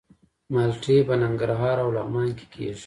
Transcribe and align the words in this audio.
مالټې 0.53 0.97
په 1.07 1.13
ننګرهار 1.21 1.77
او 1.83 1.89
لغمان 1.97 2.29
کې 2.37 2.45
کیږي. 2.53 2.79